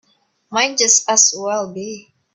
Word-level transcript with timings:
Might 0.49 0.79
just 0.79 1.07
as 1.07 1.31
well 1.37 1.71
be. 1.71 2.11